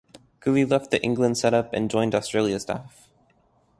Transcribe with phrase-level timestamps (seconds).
[0.39, 3.07] Cooley left the England setup and joined Australia's staff.